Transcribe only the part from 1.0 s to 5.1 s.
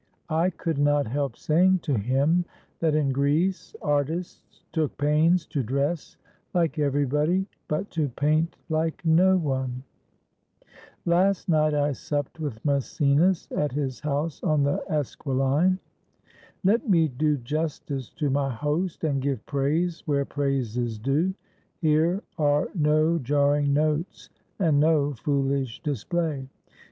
help saying to him that in Greece artists took